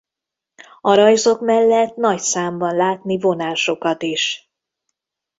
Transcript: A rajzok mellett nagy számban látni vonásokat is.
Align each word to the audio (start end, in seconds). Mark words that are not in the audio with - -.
A 0.81 0.93
rajzok 0.93 1.41
mellett 1.41 1.95
nagy 1.95 2.19
számban 2.19 2.75
látni 2.75 3.19
vonásokat 3.19 4.03
is. 4.03 4.51